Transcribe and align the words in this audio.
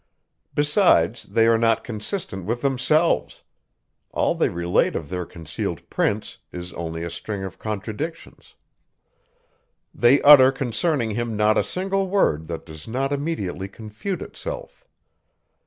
Besides, 0.55 1.21
they 1.21 1.45
are 1.45 1.59
not 1.59 1.83
consistent 1.83 2.45
with 2.47 2.61
themselves; 2.63 3.43
all 4.09 4.33
they 4.33 4.49
relate 4.49 4.95
of 4.95 5.09
their 5.09 5.27
concealed 5.27 5.87
prince 5.91 6.39
is 6.51 6.73
only 6.73 7.03
a 7.03 7.09
string 7.11 7.43
of 7.43 7.59
contradictions. 7.59 8.55
They 9.93 10.19
utter 10.23 10.51
concerning 10.51 11.11
him 11.11 11.37
not 11.37 11.55
a 11.55 11.63
single 11.63 12.07
word 12.07 12.47
that 12.47 12.65
does 12.65 12.87
not 12.87 13.13
immediately 13.13 13.67
confute 13.67 14.23
itself. 14.23 14.87